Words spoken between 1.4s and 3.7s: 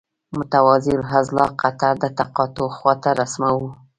قطر د تقاطع خواته رسموو.